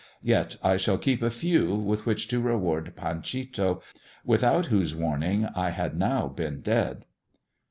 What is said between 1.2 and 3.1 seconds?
a few, with which to reward